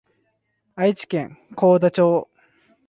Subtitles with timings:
[0.73, 2.27] 愛知県幸田町